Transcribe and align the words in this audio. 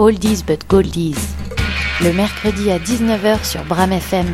Oldies 0.00 0.42
but 0.46 0.66
Goldies, 0.66 1.14
le 2.02 2.14
mercredi 2.14 2.70
à 2.70 2.78
19h 2.78 3.44
sur 3.44 3.62
Bram 3.66 3.92
FM, 3.92 4.26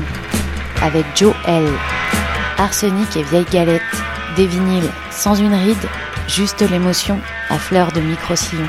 avec 0.81 1.05
Joe 1.17 1.35
L. 1.45 1.67
Arsenic 2.57 3.17
et 3.17 3.25
vieille 3.25 3.51
galette, 3.51 3.83
des 4.37 4.47
vinyles 4.47 4.89
sans 5.11 5.35
une 5.35 5.53
ride, 5.53 5.89
juste 6.29 6.61
l'émotion 6.61 7.19
à 7.49 7.59
fleur 7.59 7.91
de 7.91 8.01
micro-sillon. 8.01 8.69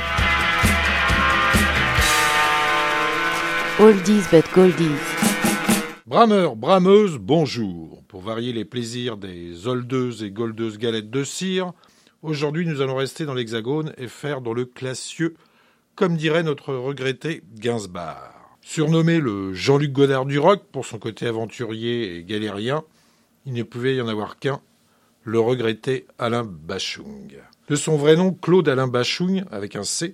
Oldies 3.80 4.24
but 4.32 4.46
Goldies. 4.56 4.98
Brameur, 6.08 6.56
brameuse, 6.56 7.20
bonjour. 7.20 8.02
Pour 8.08 8.22
varier 8.22 8.54
les 8.54 8.66
plaisirs 8.66 9.18
des 9.18 9.68
oldeuses 9.68 10.24
et 10.24 10.32
goldeuses 10.32 10.80
galettes 10.80 11.12
de 11.12 11.24
cire, 11.24 11.74
aujourd'hui 12.24 12.66
nous 12.66 12.82
allons 12.82 12.96
rester 12.96 13.26
dans 13.26 13.36
l'hexagone 13.36 13.94
et 14.00 14.08
faire 14.08 14.42
dans 14.42 14.54
le 14.54 14.66
classieux, 14.66 15.36
comme 15.98 16.16
dirait 16.16 16.44
notre 16.44 16.76
regretté 16.76 17.42
Gainsbar. 17.56 18.56
Surnommé 18.62 19.20
le 19.20 19.56
Jean-Luc 19.56 19.92
Godard 19.92 20.28
du 20.28 20.38
rock 20.38 20.62
pour 20.72 20.86
son 20.86 21.00
côté 21.00 21.26
aventurier 21.26 22.16
et 22.16 22.24
galérien, 22.24 22.84
il 23.48 23.54
ne 23.54 23.64
pouvait 23.64 23.96
y 23.96 24.02
en 24.02 24.08
avoir 24.08 24.38
qu'un, 24.38 24.62
le 25.24 25.40
regretté 25.40 26.06
Alain 26.20 26.44
Bachung. 26.44 27.42
De 27.68 27.76
son 27.76 27.98
vrai 27.98 28.16
nom, 28.16 28.32
Claude 28.32 28.70
Alain 28.70 28.88
Bachung, 28.88 29.44
avec 29.52 29.76
un 29.76 29.84
C. 29.84 30.14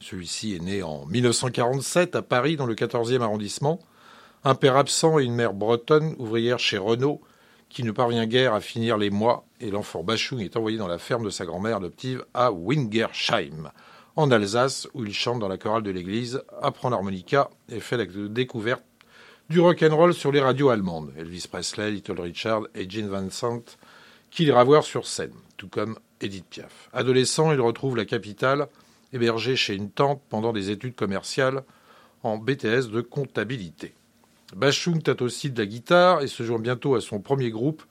Celui-ci 0.00 0.56
est 0.56 0.62
né 0.62 0.82
en 0.82 1.06
1947 1.06 2.16
à 2.16 2.22
Paris, 2.22 2.56
dans 2.56 2.66
le 2.66 2.74
14e 2.74 3.20
arrondissement. 3.20 3.78
Un 4.42 4.56
père 4.56 4.76
absent 4.76 5.20
et 5.20 5.24
une 5.24 5.36
mère 5.36 5.54
bretonne, 5.54 6.16
ouvrière 6.18 6.58
chez 6.58 6.76
Renault, 6.76 7.20
qui 7.68 7.84
ne 7.84 7.92
parvient 7.92 8.26
guère 8.26 8.52
à 8.52 8.60
finir 8.60 8.98
les 8.98 9.10
mois, 9.10 9.46
et 9.60 9.70
l'enfant 9.70 10.02
Bachung 10.02 10.40
est 10.40 10.56
envoyé 10.56 10.76
dans 10.76 10.88
la 10.88 10.98
ferme 10.98 11.24
de 11.24 11.30
sa 11.30 11.46
grand-mère 11.46 11.76
adoptive 11.76 12.24
à 12.34 12.50
Wingersheim, 12.50 13.70
en 14.16 14.30
Alsace, 14.30 14.88
où 14.94 15.04
il 15.04 15.12
chante 15.12 15.38
dans 15.38 15.48
la 15.48 15.58
chorale 15.58 15.82
de 15.82 15.90
l'église, 15.90 16.42
apprend 16.60 16.90
l'harmonica 16.90 17.50
et 17.68 17.80
fait 17.80 17.96
la 17.96 18.06
découverte 18.06 18.82
du 19.48 19.60
rock'n'roll 19.60 20.14
sur 20.14 20.30
les 20.30 20.40
radios 20.40 20.70
allemandes. 20.70 21.12
Elvis 21.16 21.46
Presley, 21.50 21.90
Little 21.90 22.20
Richard 22.20 22.62
et 22.74 22.88
Gene 22.88 23.08
Vincent, 23.08 23.62
qu'il 24.30 24.46
ira 24.46 24.62
voir 24.62 24.84
sur 24.84 25.06
scène, 25.06 25.34
tout 25.56 25.68
comme 25.68 25.98
Edith 26.20 26.46
Piaf. 26.48 26.88
Adolescent, 26.92 27.52
il 27.52 27.60
retrouve 27.60 27.96
la 27.96 28.04
capitale, 28.04 28.68
hébergé 29.12 29.56
chez 29.56 29.74
une 29.74 29.90
tante 29.90 30.22
pendant 30.28 30.52
des 30.52 30.70
études 30.70 30.94
commerciales 30.94 31.64
en 32.22 32.38
BTS 32.38 32.90
de 32.92 33.00
comptabilité. 33.00 33.94
Bachung 34.54 35.02
tâte 35.02 35.22
aussi 35.22 35.50
de 35.50 35.58
la 35.58 35.66
guitare 35.66 36.22
et 36.22 36.26
se 36.26 36.42
joint 36.42 36.58
bientôt 36.58 36.94
à 36.94 37.00
son 37.00 37.20
premier 37.20 37.50
groupe, 37.50 37.82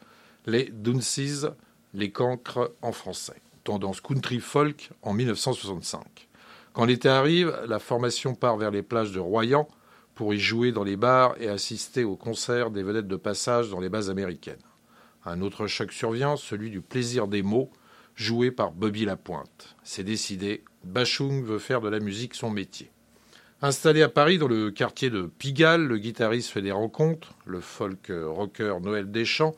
les 0.45 0.69
Dunces, 0.71 1.47
les 1.93 2.11
Cancres 2.11 2.71
en 2.81 2.91
français, 2.91 3.41
tendance 3.63 4.01
country 4.01 4.39
folk 4.39 4.91
en 5.01 5.13
1965. 5.13 6.27
Quand 6.73 6.85
l'été 6.85 7.09
arrive, 7.09 7.53
la 7.67 7.79
formation 7.79 8.35
part 8.35 8.57
vers 8.57 8.71
les 8.71 8.83
plages 8.83 9.11
de 9.11 9.19
Royan 9.19 9.67
pour 10.15 10.33
y 10.33 10.39
jouer 10.39 10.71
dans 10.71 10.83
les 10.83 10.97
bars 10.97 11.35
et 11.39 11.47
assister 11.47 12.03
aux 12.03 12.15
concerts 12.15 12.71
des 12.71 12.83
vedettes 12.83 13.07
de 13.07 13.15
passage 13.15 13.69
dans 13.69 13.79
les 13.79 13.89
bases 13.89 14.09
américaines. 14.09 14.61
Un 15.25 15.41
autre 15.41 15.67
choc 15.67 15.91
survient, 15.91 16.35
celui 16.35 16.69
du 16.69 16.81
plaisir 16.81 17.27
des 17.27 17.41
mots, 17.41 17.71
joué 18.15 18.51
par 18.51 18.71
Bobby 18.71 19.05
Lapointe. 19.05 19.75
C'est 19.83 20.03
décidé, 20.03 20.63
Bachung 20.83 21.43
veut 21.43 21.59
faire 21.59 21.81
de 21.81 21.89
la 21.89 21.99
musique 21.99 22.35
son 22.35 22.49
métier. 22.49 22.91
Installé 23.61 24.01
à 24.01 24.09
Paris 24.09 24.37
dans 24.37 24.47
le 24.47 24.71
quartier 24.71 25.09
de 25.09 25.23
Pigalle, 25.23 25.85
le 25.85 25.97
guitariste 25.97 26.49
fait 26.49 26.61
des 26.61 26.71
rencontres, 26.71 27.33
le 27.45 27.59
folk 27.59 28.09
rocker 28.09 28.77
Noël 28.81 29.11
Deschamps, 29.11 29.55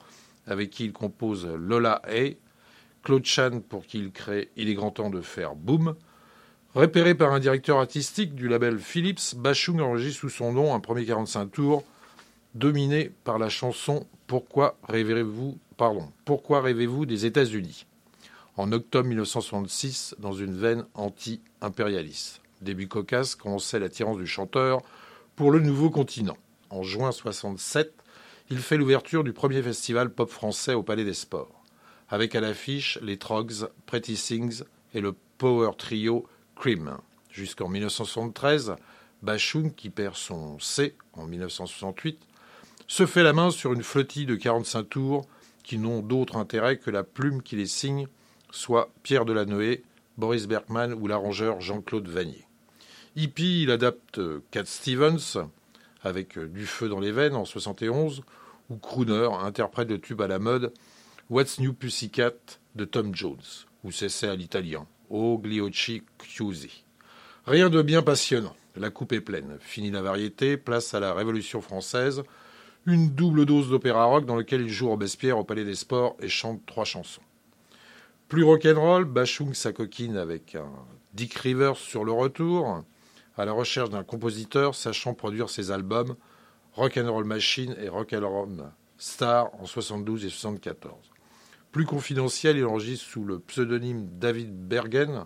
avec 0.47 0.71
qui 0.71 0.85
il 0.85 0.93
compose 0.93 1.47
Lola 1.47 2.01
Hay, 2.07 2.37
Claude 3.03 3.25
Chan 3.25 3.61
pour 3.67 3.85
qui 3.85 3.99
il 3.99 4.11
crée 4.11 4.49
Il 4.55 4.69
est 4.69 4.73
grand 4.73 4.91
temps 4.91 5.09
de 5.09 5.21
faire 5.21 5.55
Boom. 5.55 5.95
Repéré 6.73 7.15
par 7.15 7.33
un 7.33 7.39
directeur 7.39 7.79
artistique 7.79 8.33
du 8.35 8.47
label 8.47 8.79
Philips, 8.79 9.35
Bachung 9.35 9.81
enregistre 9.81 10.21
sous 10.21 10.29
son 10.29 10.53
nom 10.53 10.73
un 10.73 10.79
premier 10.79 11.05
45 11.05 11.51
tours 11.51 11.83
dominé 12.55 13.11
par 13.23 13.39
la 13.39 13.49
chanson 13.49 14.07
Pourquoi 14.27 14.77
rêvez-vous 14.87 15.57
pardon, 15.77 16.11
Pourquoi 16.25 16.61
rêvez-vous 16.61 17.05
des 17.05 17.25
États-Unis? 17.25 17.85
En 18.57 18.71
octobre 18.71 19.07
1966 19.07 20.15
dans 20.19 20.33
une 20.33 20.53
veine 20.53 20.85
anti-impérialiste. 20.93 22.41
Début 22.61 22.87
cocasse 22.87 23.35
quand 23.35 23.49
on 23.49 23.59
sait 23.59 23.79
l'attirance 23.79 24.17
du 24.17 24.27
chanteur 24.27 24.81
pour 25.35 25.51
le 25.51 25.59
nouveau 25.59 25.89
continent. 25.89 26.37
En 26.69 26.83
juin 26.83 27.09
1967, 27.09 27.93
il 28.51 28.59
fait 28.59 28.77
l'ouverture 28.77 29.23
du 29.23 29.33
premier 29.33 29.61
festival 29.61 30.09
pop 30.09 30.29
français 30.29 30.73
au 30.73 30.83
Palais 30.83 31.05
des 31.05 31.13
Sports, 31.13 31.60
avec 32.11 32.35
à 32.35 32.41
l'affiche 32.41 32.99
les 33.01 33.17
Trogs, 33.17 33.69
Pretty 33.85 34.15
Things 34.15 34.63
et 34.93 35.01
le 35.01 35.15
power 35.37 35.71
trio 35.77 36.27
Cream. 36.55 36.97
Jusqu'en 37.31 37.69
1973, 37.69 38.75
Bachung, 39.21 39.73
qui 39.73 39.89
perd 39.89 40.15
son 40.15 40.59
C 40.59 40.95
en 41.13 41.25
1968, 41.25 42.19
se 42.87 43.05
fait 43.05 43.23
la 43.23 43.31
main 43.31 43.49
sur 43.49 43.71
une 43.71 43.83
flottille 43.83 44.25
de 44.25 44.35
45 44.35 44.83
tours 44.83 45.25
qui 45.63 45.77
n'ont 45.77 46.01
d'autre 46.01 46.35
intérêt 46.35 46.77
que 46.77 46.91
la 46.91 47.03
plume 47.03 47.41
qui 47.41 47.55
les 47.55 47.65
signe 47.65 48.07
soit 48.51 48.91
Pierre 49.03 49.23
Delanoë, 49.23 49.81
Boris 50.17 50.47
Bergman 50.47 50.93
ou 50.93 51.07
l'arrangeur 51.07 51.61
Jean-Claude 51.61 52.09
Vanier. 52.09 52.45
Hippie, 53.15 53.63
il 53.63 53.71
adapte 53.71 54.19
Cat 54.51 54.65
Stevens 54.65 55.47
avec 56.03 56.37
Du 56.37 56.65
feu 56.65 56.89
dans 56.89 56.99
les 56.99 57.11
veines 57.11 57.35
en 57.35 57.45
71 57.45 58.23
ou 58.69 58.75
Crooner 58.75 59.29
interprète 59.41 59.89
le 59.89 59.99
tube 59.99 60.21
à 60.21 60.27
la 60.27 60.39
mode 60.39 60.73
What's 61.31 61.61
New 61.61 61.71
Pussycat 61.71 62.59
de 62.75 62.83
Tom 62.83 63.15
Jones 63.15 63.37
ou 63.85 63.91
c'est 63.93 64.27
à 64.27 64.35
l'italien 64.35 64.85
O 65.09 65.37
Gliocci 65.37 66.03
Chiusi. 66.21 66.83
Rien 67.45 67.69
de 67.69 67.81
bien 67.81 68.01
passionnant. 68.01 68.53
La 68.75 68.89
coupe 68.89 69.13
est 69.13 69.21
pleine. 69.21 69.57
Fini 69.61 69.91
la 69.91 70.01
variété, 70.01 70.57
place 70.57 70.93
à 70.93 70.99
la 70.99 71.13
Révolution 71.13 71.61
française. 71.61 72.23
Une 72.85 73.11
double 73.11 73.45
dose 73.45 73.69
d'opéra 73.69 74.03
rock 74.03 74.25
dans 74.25 74.35
lequel 74.35 74.59
il 74.59 74.67
joue 74.67 74.89
Robespierre 74.89 75.37
au 75.37 75.45
Palais 75.45 75.63
des 75.63 75.75
Sports 75.75 76.17
et 76.19 76.27
chante 76.27 76.65
trois 76.65 76.83
chansons. 76.83 77.21
Plus 78.27 78.43
rock'n'roll, 78.43 79.05
Bachung 79.05 79.53
s'acoquine 79.53 80.17
avec 80.17 80.55
un 80.55 80.69
Dick 81.13 81.33
Rivers 81.35 81.77
sur 81.77 82.03
le 82.03 82.11
retour, 82.11 82.83
à 83.37 83.45
la 83.45 83.53
recherche 83.53 83.89
d'un 83.89 84.03
compositeur 84.03 84.75
sachant 84.75 85.13
produire 85.13 85.49
ses 85.49 85.71
albums 85.71 86.17
Rock'n'Roll 86.73 87.23
Machine 87.23 87.73
et 87.81 87.87
Rock'n'Roll 87.87 88.69
Star 88.97 89.49
en 89.61 89.65
72 89.65 90.25
et 90.25 90.29
74. 90.29 90.93
Plus 91.71 91.85
confidentiel, 91.85 92.57
il 92.57 92.65
enregistre 92.65 93.05
sous 93.05 93.23
le 93.23 93.39
pseudonyme 93.39 94.09
David 94.19 94.53
Bergen 94.53 95.25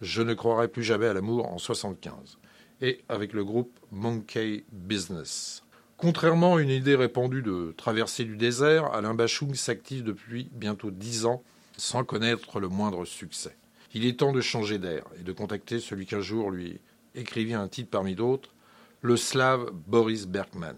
Je 0.00 0.22
ne 0.22 0.32
croirai 0.32 0.68
plus 0.68 0.82
jamais 0.82 1.06
à 1.06 1.12
l'amour 1.12 1.52
en 1.52 1.58
75 1.58 2.38
et 2.80 3.00
avec 3.10 3.34
le 3.34 3.44
groupe 3.44 3.78
Monkey 3.90 4.64
Business. 4.72 5.64
Contrairement 5.98 6.56
à 6.56 6.62
une 6.62 6.70
idée 6.70 6.96
répandue 6.96 7.42
de 7.42 7.74
traverser 7.76 8.24
du 8.24 8.38
désert, 8.38 8.86
Alain 8.94 9.12
Bachung 9.12 9.54
s'active 9.54 10.02
depuis 10.02 10.48
bientôt 10.52 10.90
dix 10.90 11.26
ans 11.26 11.42
sans 11.76 12.04
connaître 12.04 12.58
le 12.58 12.68
moindre 12.68 13.04
succès. 13.04 13.54
Il 13.92 14.06
est 14.06 14.18
temps 14.18 14.32
de 14.32 14.40
changer 14.40 14.78
d'air 14.78 15.04
et 15.20 15.22
de 15.22 15.32
contacter 15.32 15.78
celui 15.78 16.06
qu'un 16.06 16.22
jour 16.22 16.50
lui 16.50 16.80
écrivit 17.14 17.54
un 17.54 17.68
titre 17.68 17.90
parmi 17.90 18.14
d'autres, 18.14 18.54
le 19.02 19.18
slave 19.18 19.70
Boris 19.86 20.26
Bergman. 20.26 20.76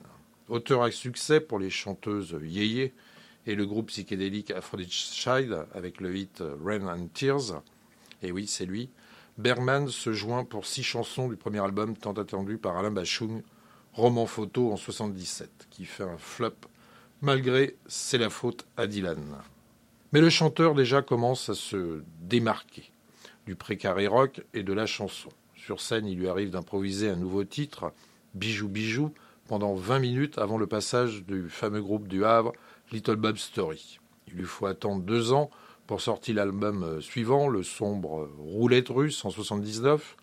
Auteur 0.48 0.82
à 0.82 0.90
succès 0.90 1.40
pour 1.40 1.60
les 1.60 1.70
chanteuses 1.70 2.36
Yeye 2.42 2.92
et 3.46 3.54
le 3.54 3.66
groupe 3.66 3.88
psychédélique 3.88 4.50
Aphrodite 4.50 4.92
Child 4.92 5.66
avec 5.74 6.00
le 6.00 6.16
hit 6.16 6.42
Rain 6.64 6.86
and 6.86 7.08
Tears. 7.12 7.62
Et 8.22 8.32
oui, 8.32 8.46
c'est 8.46 8.66
lui. 8.66 8.90
Bergman 9.36 9.88
se 9.88 10.12
joint 10.12 10.44
pour 10.44 10.66
six 10.66 10.82
chansons 10.82 11.28
du 11.28 11.36
premier 11.36 11.58
album 11.58 11.96
tant 11.96 12.12
attendu 12.12 12.56
par 12.56 12.76
Alain 12.76 12.90
Bachung, 12.90 13.42
Roman 13.92 14.26
photo 14.26 14.72
en 14.72 14.76
77, 14.76 15.68
qui 15.70 15.84
fait 15.84 16.04
un 16.04 16.18
flop 16.18 16.54
malgré 17.20 17.76
C'est 17.86 18.18
la 18.18 18.30
faute 18.30 18.66
à 18.76 18.86
Dylan. 18.86 19.22
Mais 20.12 20.20
le 20.20 20.30
chanteur 20.30 20.74
déjà 20.74 21.02
commence 21.02 21.48
à 21.48 21.54
se 21.54 22.02
démarquer 22.20 22.92
du 23.46 23.56
précaré 23.56 24.06
rock 24.06 24.42
et 24.54 24.62
de 24.62 24.72
la 24.72 24.86
chanson. 24.86 25.30
Sur 25.56 25.80
scène, 25.80 26.06
il 26.06 26.18
lui 26.18 26.28
arrive 26.28 26.50
d'improviser 26.50 27.08
un 27.08 27.16
nouveau 27.16 27.44
titre, 27.44 27.92
Bijou 28.34 28.68
Bijou, 28.68 29.12
pendant 29.48 29.74
20 29.74 29.98
minutes 29.98 30.38
avant 30.38 30.58
le 30.58 30.66
passage 30.66 31.24
du 31.24 31.48
fameux 31.48 31.82
groupe 31.82 32.08
du 32.08 32.24
Havre, 32.24 32.52
Little 32.92 33.16
Bob 33.16 33.36
Story. 33.36 33.98
Il 34.28 34.34
lui 34.34 34.44
faut 34.44 34.66
attendre 34.66 35.02
deux 35.02 35.32
ans 35.32 35.50
pour 35.86 36.00
sortir 36.00 36.36
l'album 36.36 37.00
suivant, 37.00 37.48
le 37.48 37.62
sombre 37.62 38.30
Roulette 38.38 38.88
russe 38.88 39.24
en 39.24 39.30
79. 39.30 40.16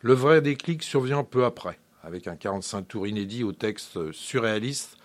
Le 0.00 0.12
vrai 0.14 0.42
déclic 0.42 0.82
survient 0.82 1.24
peu 1.24 1.44
après, 1.44 1.78
avec 2.02 2.26
un 2.26 2.36
45 2.36 2.88
tours 2.88 3.06
inédit 3.06 3.44
au 3.44 3.52
texte 3.52 4.12
surréaliste 4.12 4.98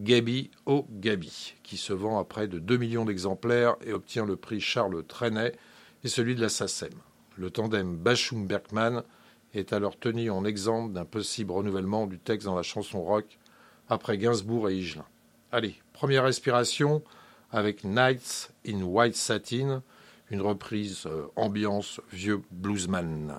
Gabi 0.00 0.50
au 0.66 0.86
Gabi, 0.90 1.54
qui 1.62 1.76
se 1.76 1.92
vend 1.92 2.18
à 2.18 2.24
près 2.24 2.48
de 2.48 2.58
2 2.58 2.76
millions 2.76 3.04
d'exemplaires 3.04 3.76
et 3.84 3.92
obtient 3.92 4.26
le 4.26 4.36
prix 4.36 4.60
Charles 4.60 5.04
Trenet 5.04 5.52
et 6.02 6.08
celui 6.08 6.34
de 6.34 6.40
la 6.40 6.48
SACEM. 6.48 6.92
Le 7.36 7.50
tandem 7.50 7.96
Bachung-Bergman 7.96 9.02
est 9.54 9.72
alors 9.72 9.98
tenu 9.98 10.30
en 10.30 10.44
exemple 10.44 10.92
d'un 10.92 11.04
possible 11.04 11.52
renouvellement 11.52 12.06
du 12.06 12.18
texte 12.18 12.46
dans 12.46 12.56
la 12.56 12.62
chanson 12.62 13.02
rock 13.02 13.38
après 13.88 14.18
Gainsbourg 14.18 14.68
et 14.68 14.76
Higelin. 14.76 15.06
Allez, 15.52 15.76
Première 15.94 16.24
respiration 16.24 17.02
avec 17.52 17.84
Nights 17.84 18.50
in 18.66 18.82
White 18.82 19.14
Satin, 19.14 19.82
une 20.28 20.42
reprise 20.42 21.06
euh, 21.06 21.28
ambiance 21.36 22.00
vieux 22.12 22.42
bluesman. 22.50 23.32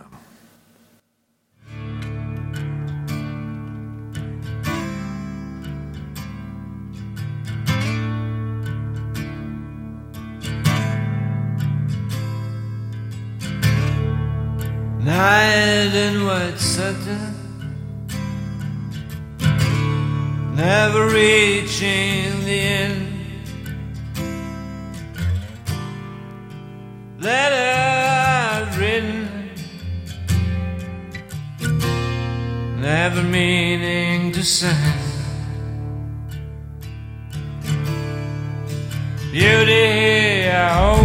Never 20.56 21.08
reaching 21.08 22.46
the 22.46 22.60
end. 22.60 23.12
Letter 27.20 28.80
written, 28.80 29.50
never 32.80 33.22
meaning 33.24 34.32
to 34.32 34.44
send. 34.44 35.02
Beauty 39.32 40.48
I 40.48 40.80
always 40.80 41.05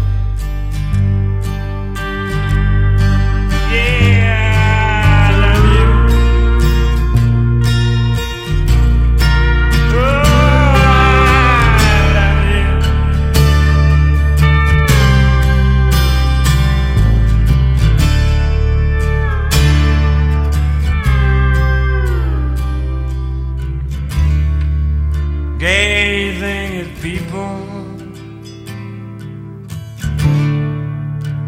Gazing 25.61 26.77
at 26.81 27.01
people, 27.03 27.55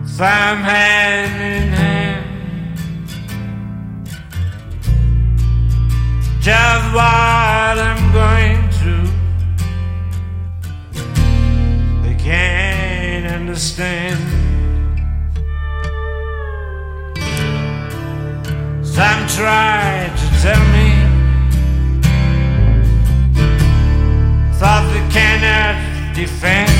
some 0.06 0.62
hand 0.62 1.42
in 1.42 1.74
hand. 1.74 2.26
Just 6.40 6.94
what 6.94 7.80
I'm 7.80 8.14
going 8.14 8.70
through, 8.78 9.10
they 12.04 12.16
can't 12.24 13.26
understand. 13.34 14.20
Some 18.86 19.28
try 19.28 20.14
to 20.16 20.42
tell 20.44 20.64
me. 20.68 20.73
Cannot 25.14 25.76
defend. 26.16 26.72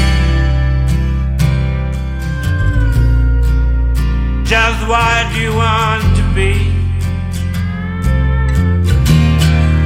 Just 4.46 4.82
what 4.88 5.26
you 5.40 5.54
want 5.54 6.04
to 6.18 6.24
be, 6.34 6.54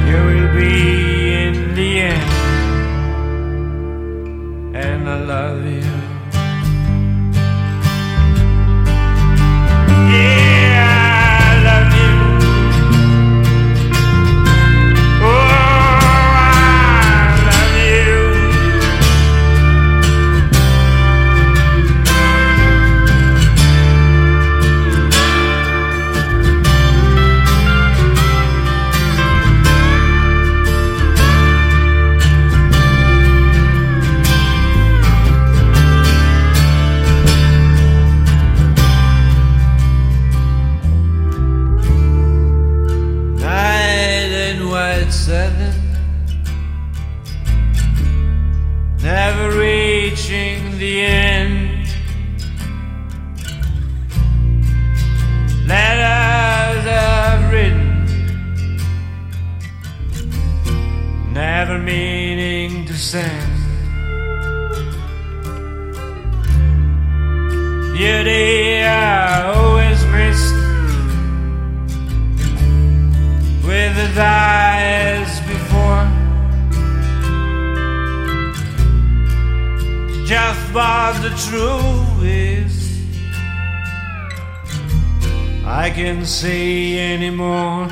you 0.08 0.18
will 0.28 0.50
be 0.60 0.74
in 1.44 1.74
the 1.74 1.90
end. 2.12 2.30
And 4.74 5.08
I 5.08 5.18
love 5.34 5.64
you. 5.66 5.77
What 80.78 81.20
the 81.22 81.30
truth 81.30 82.22
is, 82.22 83.02
I 85.66 85.90
can't 85.90 86.24
say 86.24 87.14
anymore. 87.14 87.88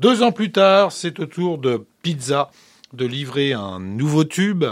Deux 0.00 0.22
ans 0.22 0.32
plus 0.32 0.50
tard, 0.50 0.92
c'est 0.92 1.20
au 1.20 1.26
tour 1.26 1.58
de 1.58 1.84
Pizza 2.00 2.50
de 2.94 3.04
livrer 3.04 3.52
un 3.52 3.78
nouveau 3.78 4.24
tube, 4.24 4.64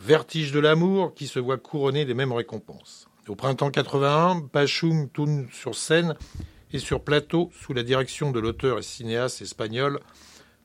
Vertige 0.00 0.50
de 0.50 0.58
l'amour, 0.58 1.14
qui 1.14 1.28
se 1.28 1.38
voit 1.38 1.58
couronné 1.58 2.04
des 2.04 2.14
mêmes 2.14 2.32
récompenses. 2.32 3.06
Au 3.28 3.36
printemps 3.36 3.70
81, 3.70 4.48
Bachung 4.52 5.08
tourne 5.12 5.46
sur 5.52 5.76
scène 5.76 6.16
et 6.72 6.80
sur 6.80 7.04
plateau 7.04 7.52
sous 7.54 7.72
la 7.72 7.84
direction 7.84 8.32
de 8.32 8.40
l'auteur 8.40 8.80
et 8.80 8.82
cinéaste 8.82 9.42
espagnol 9.42 10.00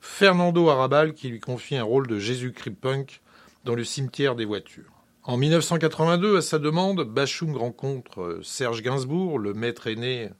Fernando 0.00 0.68
Arrabal, 0.70 1.14
qui 1.14 1.28
lui 1.28 1.38
confie 1.38 1.76
un 1.76 1.84
rôle 1.84 2.08
de 2.08 2.18
Jésus-Christ 2.18 2.74
punk 2.80 3.20
dans 3.64 3.76
le 3.76 3.84
cimetière 3.84 4.34
des 4.34 4.44
voitures. 4.44 4.90
En 5.22 5.36
1982, 5.36 6.38
à 6.38 6.42
sa 6.42 6.58
demande, 6.58 7.04
Bachung 7.04 7.54
rencontre 7.54 8.22
euh, 8.22 8.42
Serge 8.42 8.82
Gainsbourg, 8.82 9.38
le 9.38 9.54
maître 9.54 9.86
aîné 9.86 10.30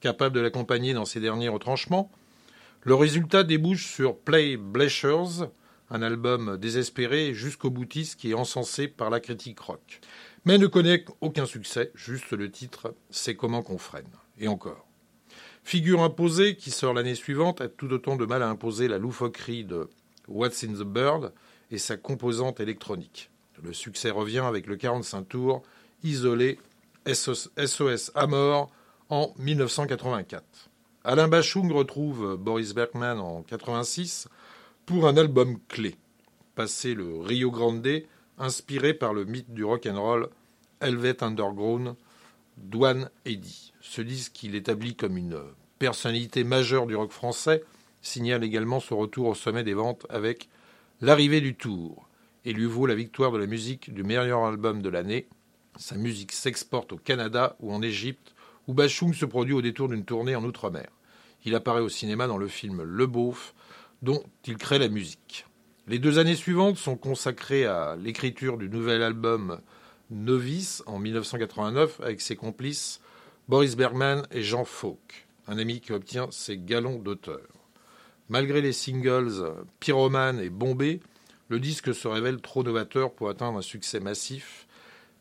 capable 0.00 0.34
de 0.34 0.40
l'accompagner 0.40 0.94
dans 0.94 1.04
ses 1.04 1.20
derniers 1.20 1.48
retranchements. 1.48 2.10
Le 2.82 2.94
résultat 2.94 3.42
débouche 3.42 3.92
sur 3.92 4.16
Play 4.16 4.56
Blashers, 4.56 5.48
un 5.90 6.00
album 6.00 6.56
désespéré 6.56 7.34
jusqu'au 7.34 7.70
boutiste 7.70 8.20
qui 8.20 8.30
est 8.30 8.34
encensé 8.34 8.86
par 8.86 9.10
la 9.10 9.18
critique 9.18 9.58
rock. 9.58 10.00
Mais 10.44 10.58
ne 10.58 10.68
connaît 10.68 11.04
aucun 11.20 11.44
succès, 11.44 11.90
juste 11.96 12.30
le 12.30 12.50
titre 12.50 12.94
C'est 13.10 13.34
comment 13.34 13.62
qu'on 13.62 13.78
freine. 13.78 14.08
Et 14.38 14.46
encore. 14.46 14.86
Figure 15.64 16.02
imposée 16.02 16.54
qui 16.54 16.70
sort 16.70 16.94
l'année 16.94 17.16
suivante 17.16 17.60
a 17.60 17.68
tout 17.68 17.92
autant 17.92 18.14
de 18.14 18.24
mal 18.24 18.44
à 18.44 18.48
imposer 18.48 18.86
la 18.86 18.98
loufoquerie 18.98 19.64
de 19.64 19.90
What's 20.28 20.62
in 20.62 20.72
the 20.72 20.86
Bird 20.86 21.32
et 21.72 21.78
sa 21.78 21.96
composante 21.96 22.60
électronique. 22.60 23.30
Le 23.60 23.72
succès 23.72 24.10
revient 24.10 24.44
avec 24.46 24.68
le 24.68 24.76
45 24.76 25.28
tours 25.28 25.62
isolé 26.04 26.60
SOS 27.12 28.12
à 28.14 28.28
mort 28.28 28.70
en 29.08 29.34
1984. 29.38 30.67
Alain 31.10 31.26
Bachung 31.26 31.72
retrouve 31.72 32.36
Boris 32.36 32.74
Bergman 32.74 33.18
en 33.18 33.40
86 33.40 34.28
pour 34.84 35.08
un 35.08 35.16
album 35.16 35.56
clé, 35.66 35.96
passé 36.54 36.92
le 36.92 37.20
Rio 37.20 37.50
Grande, 37.50 38.02
inspiré 38.36 38.92
par 38.92 39.14
le 39.14 39.24
mythe 39.24 39.54
du 39.54 39.64
rock 39.64 39.86
and 39.86 39.98
roll 39.98 40.28
Helvet 40.82 41.24
Underground 41.24 41.94
d'Ouane 42.58 43.08
Eddy. 43.24 43.72
Ce 43.80 44.02
disque 44.02 44.32
qu'il 44.32 44.54
établit 44.54 44.96
comme 44.96 45.16
une 45.16 45.40
personnalité 45.78 46.44
majeure 46.44 46.86
du 46.86 46.94
rock 46.94 47.12
français 47.12 47.64
signale 48.02 48.44
également 48.44 48.78
son 48.78 48.98
retour 48.98 49.28
au 49.28 49.34
sommet 49.34 49.64
des 49.64 49.72
ventes 49.72 50.04
avec 50.10 50.50
l'arrivée 51.00 51.40
du 51.40 51.54
Tour 51.54 52.06
et 52.44 52.52
lui 52.52 52.66
vaut 52.66 52.84
la 52.84 52.94
victoire 52.94 53.32
de 53.32 53.38
la 53.38 53.46
musique 53.46 53.94
du 53.94 54.02
meilleur 54.02 54.44
album 54.44 54.82
de 54.82 54.90
l'année. 54.90 55.26
Sa 55.78 55.96
musique 55.96 56.32
s'exporte 56.32 56.92
au 56.92 56.98
Canada 56.98 57.56
ou 57.60 57.72
en 57.72 57.80
Égypte 57.80 58.34
où 58.66 58.74
Bachung 58.74 59.14
se 59.14 59.24
produit 59.24 59.54
au 59.54 59.62
détour 59.62 59.88
d'une 59.88 60.04
tournée 60.04 60.36
en 60.36 60.44
Outre-mer. 60.44 60.90
Il 61.44 61.54
apparaît 61.54 61.80
au 61.80 61.88
cinéma 61.88 62.26
dans 62.26 62.38
le 62.38 62.48
film 62.48 62.82
Le 62.82 63.06
Beauf, 63.06 63.54
dont 64.02 64.22
il 64.46 64.56
crée 64.56 64.78
la 64.78 64.88
musique. 64.88 65.46
Les 65.86 65.98
deux 65.98 66.18
années 66.18 66.36
suivantes 66.36 66.76
sont 66.76 66.96
consacrées 66.96 67.64
à 67.64 67.96
l'écriture 67.96 68.58
du 68.58 68.68
nouvel 68.68 69.02
album 69.02 69.60
Novice 70.10 70.82
en 70.86 70.98
1989 70.98 72.00
avec 72.00 72.20
ses 72.20 72.36
complices 72.36 73.00
Boris 73.48 73.76
Bergman 73.76 74.26
et 74.30 74.42
Jean 74.42 74.64
Fauque, 74.64 75.26
un 75.46 75.58
ami 75.58 75.80
qui 75.80 75.92
obtient 75.92 76.28
ses 76.30 76.58
galons 76.58 76.98
d'auteur. 76.98 77.48
Malgré 78.28 78.60
les 78.60 78.72
singles 78.74 79.54
Pyromane 79.80 80.40
et 80.40 80.50
Bombay, 80.50 81.00
le 81.48 81.60
disque 81.60 81.94
se 81.94 82.06
révèle 82.08 82.42
trop 82.42 82.62
novateur 82.62 83.14
pour 83.14 83.30
atteindre 83.30 83.58
un 83.58 83.62
succès 83.62 84.00
massif, 84.00 84.66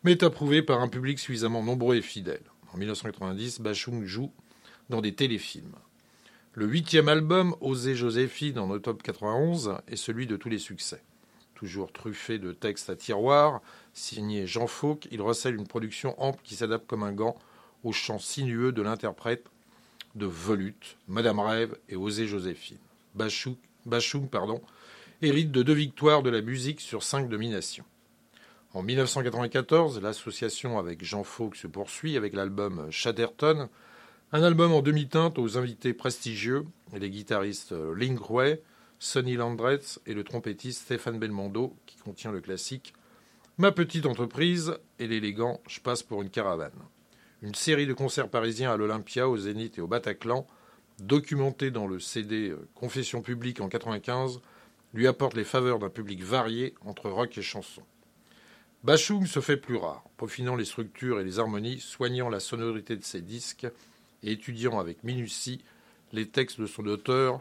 mais 0.03 0.11
est 0.11 0.23
approuvé 0.23 0.61
par 0.61 0.81
un 0.81 0.89
public 0.89 1.19
suffisamment 1.19 1.63
nombreux 1.63 1.95
et 1.95 2.01
fidèle. 2.01 2.43
En 2.73 2.77
1990, 2.77 3.61
Bachung 3.61 4.03
joue 4.03 4.33
dans 4.89 4.99
des 4.99 5.15
téléfilms. 5.15 5.75
Le 6.57 6.65
huitième 6.65 7.07
album, 7.07 7.55
Oser 7.61 7.93
Joséphine, 7.93 8.57
en 8.57 8.71
octobre 8.71 9.03
91, 9.03 9.75
est 9.87 9.95
celui 9.95 10.25
de 10.25 10.35
tous 10.37 10.49
les 10.49 10.57
succès. 10.57 11.03
Toujours 11.53 11.93
truffé 11.93 12.39
de 12.39 12.51
textes 12.51 12.89
à 12.89 12.95
tiroir, 12.95 13.61
signé 13.93 14.47
Jean 14.47 14.65
Fauque, 14.65 15.07
il 15.11 15.21
recèle 15.21 15.53
une 15.53 15.67
production 15.67 16.19
ample 16.19 16.39
qui 16.43 16.55
s'adapte 16.55 16.87
comme 16.87 17.03
un 17.03 17.11
gant 17.11 17.37
au 17.83 17.91
chant 17.91 18.17
sinueux 18.17 18.71
de 18.71 18.81
l'interprète 18.81 19.45
de 20.15 20.25
Volute, 20.25 20.97
Madame 21.07 21.39
Rêve 21.39 21.77
et 21.89 21.95
Oser 21.95 22.25
Joséphine. 22.25 22.79
Bachung, 23.13 24.27
pardon, 24.27 24.59
hérite 25.21 25.51
de 25.51 25.61
deux 25.61 25.73
victoires 25.73 26.23
de 26.23 26.31
la 26.31 26.41
musique 26.41 26.81
sur 26.81 27.03
cinq 27.03 27.29
dominations. 27.29 27.85
En 28.73 28.81
1994, 28.81 30.01
l'association 30.01 30.79
avec 30.79 31.05
Jean 31.05 31.23
Fauque 31.23 31.55
se 31.55 31.67
poursuit 31.67 32.17
avec 32.17 32.33
l'album 32.33 32.87
Chatterton, 32.89 33.69
un 34.33 34.43
album 34.43 34.73
en 34.73 34.81
demi-teinte 34.81 35.39
aux 35.39 35.57
invités 35.57 35.93
prestigieux, 35.93 36.65
les 36.93 37.09
guitaristes 37.09 37.73
Link 37.95 38.29
Way, 38.29 38.61
Sonny 38.99 39.35
Landretz 39.35 39.99
et 40.05 40.13
le 40.13 40.25
trompettiste 40.25 40.81
Stéphane 40.81 41.17
Belmondo, 41.17 41.77
qui 41.85 41.97
contient 41.97 42.33
le 42.33 42.41
classique 42.41 42.93
Ma 43.57 43.71
petite 43.71 44.05
entreprise 44.05 44.77
et 44.99 45.07
l'élégant 45.07 45.61
Je 45.67 45.79
passe 45.79 46.03
pour 46.03 46.21
une 46.21 46.29
caravane. 46.29 46.83
Une 47.41 47.55
série 47.55 47.87
de 47.87 47.93
concerts 47.93 48.29
parisiens 48.29 48.71
à 48.73 48.77
l'Olympia, 48.77 49.29
au 49.29 49.37
Zénith 49.37 49.77
et 49.77 49.81
au 49.81 49.87
Bataclan, 49.87 50.45
documentés 50.99 51.71
dans 51.71 51.87
le 51.87 51.99
CD 51.99 52.53
Confession 52.75 53.21
publique 53.21 53.61
en 53.61 53.67
1995, 53.67 54.41
lui 54.93 55.07
apporte 55.07 55.35
les 55.35 55.45
faveurs 55.45 55.79
d'un 55.79 55.89
public 55.89 56.21
varié 56.21 56.75
entre 56.85 57.09
rock 57.09 57.37
et 57.37 57.41
chanson. 57.41 57.83
Bachung 58.83 59.25
se 59.25 59.39
fait 59.39 59.57
plus 59.57 59.77
rare, 59.77 60.03
peaufinant 60.17 60.55
les 60.55 60.65
structures 60.65 61.19
et 61.19 61.23
les 61.23 61.39
harmonies, 61.39 61.79
soignant 61.79 62.29
la 62.29 62.39
sonorité 62.39 62.97
de 62.97 63.03
ses 63.03 63.21
disques 63.21 63.67
et 64.23 64.31
étudiant 64.31 64.79
avec 64.79 65.03
minutie 65.03 65.63
les 66.11 66.27
textes 66.27 66.59
de 66.59 66.67
son 66.67 66.85
auteur, 66.85 67.39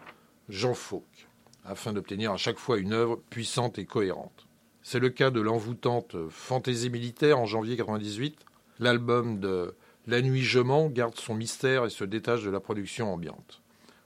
Jean 0.48 0.74
Fauque, 0.74 1.28
afin 1.64 1.92
d'obtenir 1.92 2.32
à 2.32 2.36
chaque 2.36 2.58
fois 2.58 2.78
une 2.78 2.92
œuvre 2.92 3.20
puissante 3.30 3.78
et 3.78 3.86
cohérente. 3.86 4.46
C'est 4.82 5.00
le 5.00 5.10
cas 5.10 5.30
de 5.30 5.40
l'envoûtante 5.40 6.16
Fantaisie 6.30 6.90
militaire 6.90 7.38
en 7.38 7.46
janvier 7.46 7.72
1998. 7.72 8.38
L'album 8.78 9.40
de 9.40 9.74
La 10.06 10.22
nuit 10.22 10.44
je 10.44 10.60
mens 10.60 10.88
garde 10.88 11.16
son 11.16 11.34
mystère 11.34 11.84
et 11.84 11.90
se 11.90 12.04
détache 12.04 12.44
de 12.44 12.50
la 12.50 12.60
production 12.60 13.12
ambiante. 13.12 13.62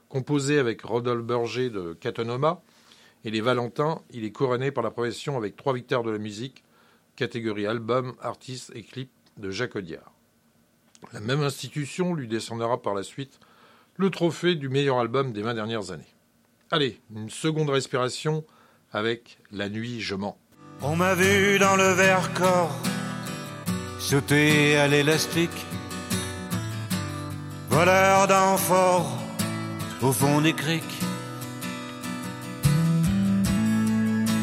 Composé 0.09 0.57
avec 0.57 0.81
Rodolphe 0.81 1.23
Berger 1.23 1.69
de 1.69 1.93
Catonoma 1.93 2.61
et 3.23 3.31
les 3.31 3.41
Valentins, 3.41 4.01
il 4.09 4.25
est 4.25 4.31
couronné 4.31 4.71
par 4.71 4.83
la 4.83 4.91
profession 4.91 5.37
avec 5.37 5.55
trois 5.55 5.73
victoires 5.73 6.03
de 6.03 6.11
la 6.11 6.17
musique, 6.17 6.63
catégorie 7.15 7.67
album, 7.67 8.15
artiste 8.19 8.71
et 8.73 8.81
clip 8.81 9.11
de 9.37 9.51
Jacques 9.51 9.75
Audiard. 9.75 10.11
La 11.13 11.19
même 11.19 11.41
institution 11.41 12.13
lui 12.13 12.27
descendra 12.27 12.81
par 12.81 12.93
la 12.93 13.03
suite 13.03 13.39
le 13.97 14.09
trophée 14.09 14.55
du 14.55 14.69
meilleur 14.69 14.99
album 14.99 15.33
des 15.33 15.41
20 15.41 15.53
dernières 15.55 15.91
années. 15.91 16.13
Allez, 16.71 16.99
une 17.15 17.29
seconde 17.29 17.69
respiration 17.69 18.43
avec 18.91 19.37
La 19.51 19.69
nuit 19.69 20.01
je 20.01 20.15
mens. 20.15 20.37
On 20.81 20.95
m'a 20.95 21.15
vu 21.15 21.59
dans 21.59 21.75
le 21.75 21.89
verre 21.93 22.33
corps 22.33 22.75
sauter 23.99 24.77
à 24.77 24.87
l'élastique, 24.87 25.65
voleur 27.69 28.27
d'amphores 28.27 29.17
au 30.01 30.11
fond 30.11 30.41
des 30.41 30.53
criques. 30.53 31.01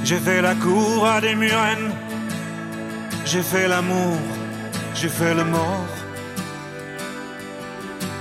J'ai 0.04 0.18
fait 0.18 0.40
la 0.40 0.54
cour 0.54 1.04
à 1.06 1.20
des 1.20 1.34
murennes 1.34 1.92
j'ai 3.30 3.42
fait 3.42 3.68
l'amour, 3.68 4.16
j'ai 4.94 5.10
fait 5.10 5.34
le 5.34 5.44
mort. 5.44 5.97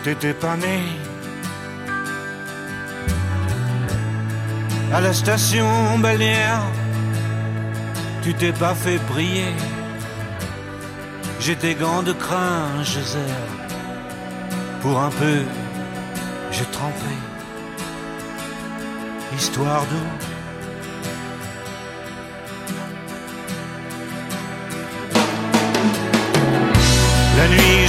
T'étais 0.07 0.33
pas 0.33 0.55
né. 0.55 0.79
À 4.93 5.01
la 5.01 5.11
station 5.11 5.99
balnéaire, 5.99 6.61
tu 8.23 8.33
t'es 8.33 8.53
pas 8.53 8.73
fait 8.73 8.99
briller. 8.99 9.53
J'étais 11.41 11.75
gants 11.75 12.03
de 12.03 12.13
crin, 12.13 12.81
je 12.83 13.01
Pour 14.81 14.97
un 14.97 15.09
peu, 15.09 15.39
j'ai 16.51 16.65
trempé. 16.77 17.13
Histoire 19.35 19.81
d'eau 19.87 20.26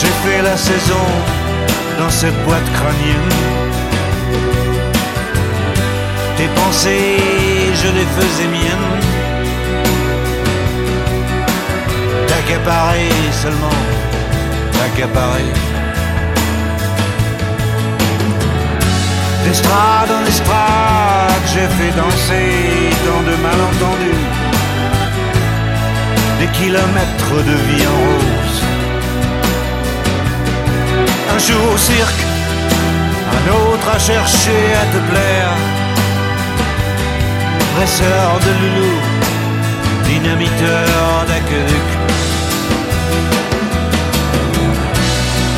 J'ai 0.00 0.14
fait 0.24 0.42
la 0.42 0.56
saison 0.56 1.06
dans 1.98 2.08
cette 2.08 2.38
boîte 2.44 2.70
crânienne. 2.72 3.34
Tes 6.36 6.46
pensées, 6.60 7.18
je 7.82 7.88
les 7.96 8.06
faisais 8.16 8.48
miennes. 8.56 8.92
T'accaparer 12.28 13.10
seulement, 13.42 13.80
t'accaparer. 14.72 15.50
D'estrade 19.44 20.10
en 20.18 20.24
estrade, 20.28 21.44
j'ai 21.52 21.68
fait 21.76 21.92
danser 22.02 22.50
dans 23.06 23.22
de 23.28 23.34
malentendus. 23.46 24.24
Des 26.38 26.50
kilomètres 26.58 27.38
de 27.48 27.54
vie 27.66 27.84
en 27.84 27.98
rose 28.04 28.37
Un 31.34 31.38
jour 31.38 31.72
au 31.72 31.76
cirque, 31.76 32.22
un 33.36 33.44
autre 33.52 33.88
à 33.94 33.98
chercher 33.98 34.60
à 34.82 34.84
te 34.92 35.00
plaire. 35.10 35.52
Presseur 37.76 38.30
de 38.46 38.50
loulou, 38.60 38.94
dynamiteur 40.04 41.26
d'aqueduc. 41.28 41.88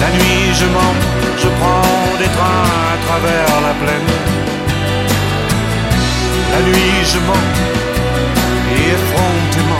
La 0.03 0.11
nuit 0.17 0.55
je 0.61 0.67
mens, 0.77 0.97
je 1.43 1.49
prends 1.59 2.19
des 2.19 2.31
trains 2.37 2.71
à 2.93 2.97
travers 3.07 3.53
la 3.67 3.75
plaine. 3.83 4.11
La 6.53 6.61
nuit 6.69 6.99
je 7.13 7.19
mens, 7.29 7.47
et 8.75 8.83
effrontément. 8.97 9.80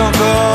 encore 0.00 0.47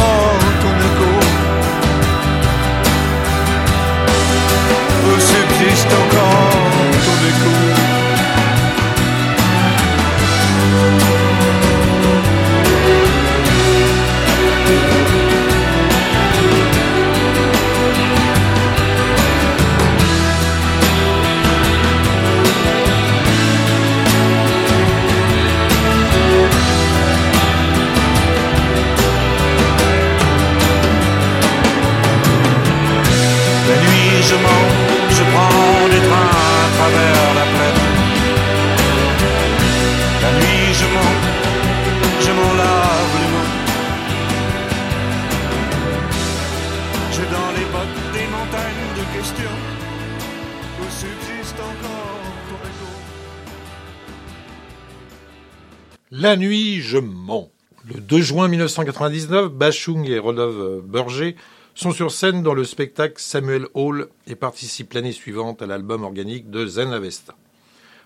Nuit, 56.38 56.82
je 56.82 56.98
mens. 56.98 57.52
Le 57.86 58.00
2 58.00 58.22
juin 58.22 58.48
1999, 58.48 59.52
Bachung 59.52 60.08
et 60.10 60.20
Rodolphe 60.20 60.84
Burger 60.84 61.36
sont 61.76 61.92
sur 61.92 62.12
scène 62.12 62.44
dans 62.44 62.54
le 62.54 62.64
spectacle 62.64 63.16
Samuel 63.18 63.68
Hall 63.74 64.08
et 64.26 64.36
participent 64.36 64.94
l'année 64.94 65.12
suivante 65.12 65.62
à 65.62 65.66
l'album 65.66 66.04
organique 66.04 66.50
de 66.50 66.66
Zen 66.66 66.92
Avesta. 66.92 67.36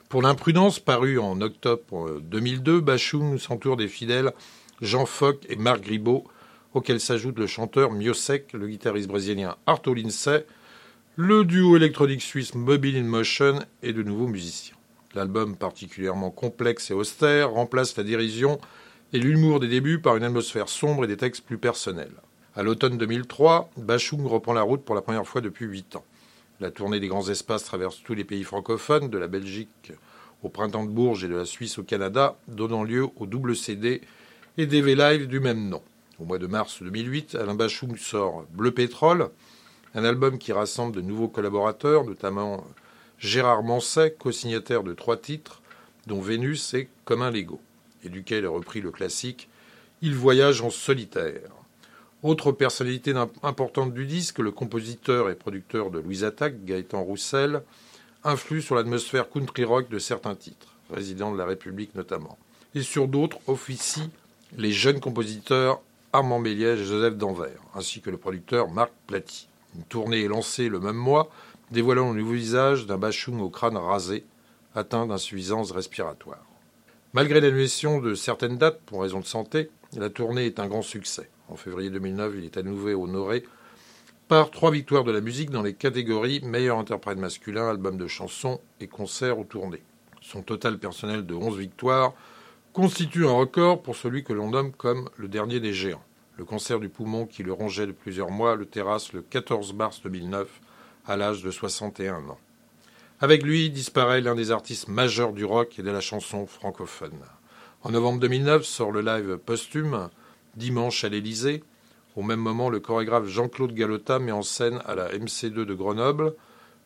Pour 0.10 0.22
l'imprudence, 0.22 0.80
paru 0.80 1.20
en 1.20 1.40
octobre 1.42 2.20
2002, 2.22 2.82
Bachung 2.82 3.38
s'entoure 3.38 3.78
des 3.78 3.88
fidèles 3.88 4.32
Jean 4.82 5.06
Fock 5.06 5.46
et 5.50 5.56
Marc 5.56 5.82
Gribaud, 5.82 6.24
auxquels 6.74 7.00
s'ajoute 7.00 7.40
le 7.40 7.48
chanteur 7.48 7.92
Miosek, 7.92 8.54
le 8.54 8.68
guitariste 8.68 9.08
brésilien 9.08 9.56
Arto 9.66 9.94
Lindsay, 9.94 10.46
le 11.16 11.44
duo 11.44 11.76
électronique 11.76 12.22
suisse 12.22 12.56
Mobile 12.56 12.98
in 12.98 13.04
Motion 13.04 13.60
et 13.84 13.94
de 13.94 14.04
nouveaux 14.04 14.28
musiciens. 14.28 14.77
L'album 15.16 15.56
particulièrement 15.56 16.32
complexe 16.32 16.92
et 16.92 16.94
austère 16.94 17.52
remplace 17.52 17.96
la 17.98 18.04
dérision 18.04 18.60
et 19.14 19.20
l'humour 19.20 19.60
des 19.60 19.68
débuts 19.68 20.00
par 20.00 20.18
une 20.18 20.24
atmosphère 20.24 20.70
sombre 20.70 21.06
et 21.06 21.08
des 21.08 21.18
textes 21.18 21.46
plus 21.46 21.58
personnels. 21.58 22.12
À 22.56 22.64
l'automne 22.64 22.98
2003, 22.98 23.70
Bachung 23.78 24.26
reprend 24.26 24.54
la 24.54 24.64
route 24.64 24.84
pour 24.84 24.96
la 24.96 25.02
première 25.02 25.28
fois 25.28 25.42
depuis 25.42 25.66
huit 25.66 25.96
ans. 25.96 26.04
La 26.60 26.72
tournée 26.72 27.00
des 27.00 27.08
grands 27.08 27.30
espaces 27.30 27.64
traverse 27.64 28.02
tous 28.04 28.16
les 28.16 28.24
pays 28.24 28.44
francophones, 28.44 29.10
de 29.10 29.18
la 29.18 29.28
Belgique 29.28 29.94
au 30.44 30.50
printemps 30.50 30.84
de 30.84 30.90
Bourges 30.90 31.24
et 31.24 31.28
de 31.28 31.36
la 31.36 31.46
Suisse 31.46 31.78
au 31.78 31.84
Canada, 31.84 32.36
donnant 32.48 32.84
lieu 32.84 33.08
au 33.16 33.26
double 33.26 33.56
CD 33.56 34.02
et 34.58 34.66
DV 34.66 34.96
Live 34.96 35.28
du 35.28 35.40
même 35.40 35.70
nom. 35.70 35.82
Au 36.20 36.26
mois 36.26 36.40
de 36.40 36.48
mars 36.48 36.82
2008, 36.82 37.36
Alain 37.36 37.54
Bachung 37.54 37.96
sort 37.96 38.46
Bleu 38.52 38.72
Pétrole, 38.72 39.30
un 39.94 40.04
album 40.04 40.40
qui 40.40 40.52
rassemble 40.52 40.96
de 40.96 41.02
nouveaux 41.02 41.28
collaborateurs, 41.28 42.06
notamment 42.06 42.64
Gérard 43.20 43.64
Manset, 43.64 44.16
co-signataire 44.20 44.84
de 44.84 44.94
trois 44.94 45.18
titres, 45.18 45.62
dont 46.06 46.22
Vénus 46.22 46.74
et 46.76 46.88
Comme 47.04 47.24
un 47.24 47.32
Lego, 47.32 47.60
et 48.04 48.10
duquel 48.10 48.44
est 48.44 48.48
repris 48.48 48.80
le 48.82 48.92
classique 48.92 49.50
Il 50.02 50.16
voyage 50.16 50.62
en 50.62 50.70
solitaire. 50.70 51.50
Autre 52.22 52.52
personnalité 52.52 53.14
importante 53.44 53.94
du 53.94 54.06
disque, 54.06 54.40
le 54.40 54.52
compositeur 54.52 55.30
et 55.30 55.36
producteur 55.36 55.90
de 55.90 56.00
Louise 56.00 56.24
Attaque, 56.24 56.64
Gaëtan 56.64 57.04
Roussel, 57.04 57.64
influe 58.24 58.62
sur 58.62 58.76
l'atmosphère 58.76 59.30
country 59.30 59.64
rock 59.64 59.90
de 59.90 60.00
certains 60.00 60.36
titres, 60.36 60.76
résident 60.92 61.32
de 61.32 61.38
la 61.38 61.46
République 61.46 61.96
notamment. 61.96 62.38
Et 62.76 62.82
sur 62.82 63.08
d'autres 63.08 63.40
officient 63.48 64.10
les 64.58 64.72
jeunes 64.72 65.00
compositeurs 65.00 65.82
Armand 66.14 66.40
Méliège 66.40 66.82
et 66.82 66.86
Joseph 66.86 67.18
Danvers, 67.18 67.62
ainsi 67.76 68.02
que 68.02 68.10
le 68.10 68.18
producteur 68.18 68.70
Marc 68.70 68.92
Platy. 69.08 69.48
Une 69.76 69.84
tournée 69.84 70.24
est 70.24 70.28
lancée 70.28 70.70
le 70.70 70.80
même 70.80 70.96
mois, 70.96 71.30
dévoilant 71.72 72.12
le 72.12 72.20
nouveau 72.20 72.34
visage 72.34 72.86
d'un 72.86 72.98
Bachung 72.98 73.42
au 73.42 73.50
crâne 73.50 73.78
rasé, 73.78 74.26
atteint 74.76 75.08
d'insuffisance 75.08 75.72
respiratoire. 75.72 76.46
Malgré 77.14 77.42
l'annulation 77.42 78.00
de 78.00 78.16
certaines 78.16 78.58
dates 78.58 78.82
pour 78.86 79.02
raison 79.02 79.20
de 79.20 79.26
santé, 79.26 79.70
la 79.96 80.10
tournée 80.10 80.46
est 80.46 80.60
un 80.60 80.68
grand 80.68 80.82
succès. 80.82 81.30
En 81.50 81.56
février 81.56 81.90
2009, 81.90 82.34
il 82.38 82.46
est 82.46 82.58
à 82.58 82.64
nouveau 82.64 82.90
honoré 82.90 83.44
par 84.28 84.52
trois 84.52 84.72
victoires 84.72 85.06
de 85.06 85.12
la 85.12 85.22
musique 85.22 85.52
dans 85.52 85.62
les 85.62 85.74
catégories 85.74 86.42
meilleur 86.44 86.78
interprète 86.78 87.18
masculin, 87.18 87.70
album 87.70 87.98
de 87.98 88.08
chansons 88.08 88.60
et 88.82 88.88
concert 88.88 89.40
ou 89.40 89.46
tournée. 89.46 89.84
Son 90.22 90.42
total 90.42 90.78
personnel 90.78 91.26
de 91.26 91.34
11 91.34 91.58
victoires 91.58 92.14
constitue 92.74 93.26
un 93.26 93.32
record 93.32 93.82
pour 93.82 93.96
celui 93.96 94.26
que 94.26 94.34
l'on 94.34 94.50
nomme 94.50 94.74
comme 94.74 95.10
le 95.16 95.30
dernier 95.30 95.62
des 95.62 95.74
géants. 95.74 96.04
Le 96.38 96.44
cancer 96.44 96.80
du 96.80 96.90
poumon 96.90 97.26
qui 97.26 97.42
le 97.42 97.54
rongeait 97.54 97.88
de 97.88 97.94
plusieurs 97.94 98.30
mois 98.30 98.56
le 98.56 98.66
terrasse 98.66 99.14
le 99.14 99.22
14 99.22 99.74
mars 99.74 100.02
2009 100.04 100.48
à 101.08 101.18
l'âge 101.18 101.42
de 101.42 101.50
61 101.50 102.30
ans. 102.30 102.40
Avec 103.20 103.42
lui 103.42 103.72
disparaît 103.72 104.22
l'un 104.22 104.36
des 104.36 104.52
artistes 104.52 104.90
majeurs 104.90 105.34
du 105.34 105.46
rock 105.46 105.80
et 105.80 105.82
de 105.82 105.90
la 105.90 106.02
chanson 106.02 106.46
francophone. 106.46 107.20
En 107.82 107.92
novembre 107.92 108.20
2009 108.20 108.64
sort 108.64 108.92
le 108.92 109.02
live 109.02 109.38
posthume 109.38 110.10
Dimanche 110.56 111.04
à 111.04 111.10
l'Élysée. 111.10 111.64
Au 112.16 112.22
même 112.22 112.40
moment, 112.40 112.70
le 112.70 112.80
chorégraphe 112.80 113.28
Jean-Claude 113.28 113.74
Galota 113.74 114.20
met 114.20 114.32
en 114.32 114.42
scène 114.42 114.82
à 114.86 114.96
la 114.96 115.10
MC2 115.10 115.66
de 115.66 115.74
Grenoble 115.74 116.34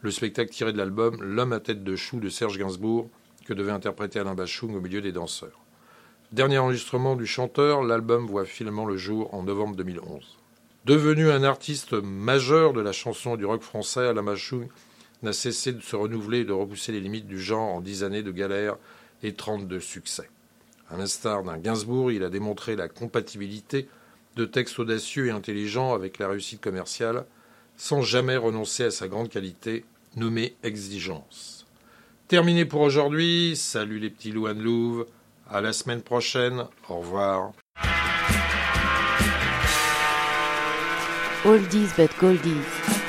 le 0.02 0.12
spectacle 0.12 0.52
tiré 0.52 0.74
de 0.74 0.78
l'album 0.78 1.22
L'homme 1.22 1.54
à 1.54 1.60
tête 1.60 1.84
de 1.84 1.96
chou 1.96 2.20
de 2.20 2.30
Serge 2.30 2.58
Gainsbourg 2.58 3.10
que 3.46 3.54
devait 3.54 3.72
interpréter 3.72 4.20
Alain 4.20 4.36
Bachung 4.36 4.76
au 4.76 4.82
milieu 4.82 5.02
des 5.02 5.12
danseurs. 5.12 5.60
Dernier 6.32 6.60
enregistrement 6.60 7.16
du 7.16 7.26
chanteur, 7.26 7.84
l'album 7.84 8.26
voit 8.26 8.46
finalement 8.46 8.86
le 8.86 8.98
jour 8.98 9.34
en 9.34 9.44
novembre 9.44 9.76
2011. 9.76 10.41
Devenu 10.86 11.30
un 11.30 11.44
artiste 11.44 11.94
majeur 11.94 12.74
de 12.74 12.82
la 12.82 12.92
chanson 12.92 13.36
et 13.36 13.38
du 13.38 13.46
rock 13.46 13.62
français, 13.62 14.08
Alain 14.08 14.24
Bachung 14.24 14.68
n'a 15.22 15.32
cessé 15.32 15.74
de 15.74 15.82
se 15.82 15.96
renouveler 15.96 16.40
et 16.40 16.46
de 16.46 16.54
repousser 16.54 16.92
les 16.92 17.00
limites 17.00 17.28
du 17.28 17.40
genre 17.40 17.76
en 17.76 17.82
dix 17.82 18.04
années 18.04 18.24
de 18.24 18.32
galère 18.32 18.78
et 19.22 19.34
trente 19.34 19.68
de 19.68 19.80
succès. 19.80 20.28
À 20.90 20.98
l'instar 20.98 21.44
d'un 21.44 21.60
Gainsbourg, 21.60 22.12
il 22.12 22.24
a 22.24 22.32
démontré 22.32 22.76
la 22.76 22.88
compatibilité 22.88 23.88
de 24.36 24.46
textes 24.46 24.80
audacieux 24.80 25.28
et 25.28 25.32
intelligents 25.32 25.94
avec 25.94 26.18
la 26.18 26.28
réussite 26.28 26.62
commerciale, 26.62 27.26
sans 27.78 28.02
jamais 28.02 28.38
renoncer 28.38 28.86
à 28.86 28.92
sa 28.92 29.08
grande 29.08 29.30
qualité, 29.30 29.86
nommée 30.16 30.56
exigence. 30.64 31.68
Terminé 32.28 32.66
pour 32.66 32.82
aujourd'hui. 32.82 33.56
Salut 33.56 34.00
les 34.00 34.10
petits 34.10 34.32
loups 34.32 34.48
de 34.48 34.62
Louve. 34.62 35.06
À 35.48 35.62
la 35.62 35.74
semaine 35.74 36.02
prochaine. 36.02 36.66
Au 36.90 37.00
revoir. 37.00 37.52
Oldies 41.44 41.92
but 41.98 42.12
goldies. 42.20 43.01